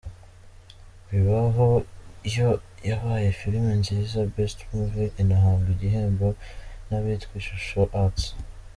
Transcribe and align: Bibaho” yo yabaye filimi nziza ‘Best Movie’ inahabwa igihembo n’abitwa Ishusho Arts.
Bibaho” 1.09 1.67
yo 2.35 2.49
yabaye 2.89 3.27
filimi 3.39 3.71
nziza 3.81 4.19
‘Best 4.33 4.57
Movie’ 4.71 5.07
inahabwa 5.21 5.67
igihembo 5.75 6.27
n’abitwa 6.87 7.33
Ishusho 7.43 7.79
Arts. 8.03 8.25